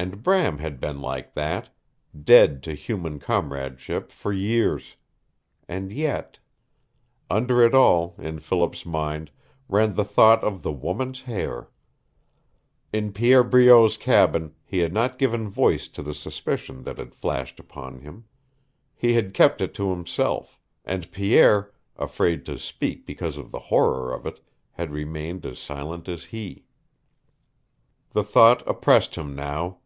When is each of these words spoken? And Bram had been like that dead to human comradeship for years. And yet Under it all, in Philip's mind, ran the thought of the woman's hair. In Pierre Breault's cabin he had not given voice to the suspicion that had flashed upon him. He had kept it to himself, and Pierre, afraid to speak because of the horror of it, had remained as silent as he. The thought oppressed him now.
And 0.00 0.22
Bram 0.22 0.58
had 0.58 0.78
been 0.78 1.00
like 1.00 1.34
that 1.34 1.70
dead 2.22 2.62
to 2.62 2.72
human 2.74 3.18
comradeship 3.18 4.12
for 4.12 4.32
years. 4.32 4.94
And 5.68 5.92
yet 5.92 6.38
Under 7.28 7.62
it 7.62 7.74
all, 7.74 8.14
in 8.18 8.38
Philip's 8.38 8.86
mind, 8.86 9.32
ran 9.68 9.96
the 9.96 10.04
thought 10.04 10.44
of 10.44 10.62
the 10.62 10.70
woman's 10.70 11.22
hair. 11.22 11.68
In 12.92 13.12
Pierre 13.12 13.42
Breault's 13.42 13.96
cabin 13.96 14.54
he 14.64 14.78
had 14.78 14.92
not 14.94 15.18
given 15.18 15.48
voice 15.48 15.88
to 15.88 16.02
the 16.04 16.14
suspicion 16.14 16.84
that 16.84 16.98
had 16.98 17.12
flashed 17.12 17.58
upon 17.58 17.98
him. 17.98 18.24
He 18.94 19.14
had 19.14 19.34
kept 19.34 19.60
it 19.60 19.74
to 19.74 19.90
himself, 19.90 20.60
and 20.84 21.10
Pierre, 21.10 21.72
afraid 21.96 22.46
to 22.46 22.56
speak 22.56 23.04
because 23.04 23.36
of 23.36 23.50
the 23.50 23.58
horror 23.58 24.14
of 24.14 24.26
it, 24.26 24.38
had 24.70 24.92
remained 24.92 25.44
as 25.44 25.58
silent 25.58 26.08
as 26.08 26.26
he. 26.26 26.66
The 28.12 28.22
thought 28.22 28.62
oppressed 28.64 29.16
him 29.16 29.34
now. 29.34 29.78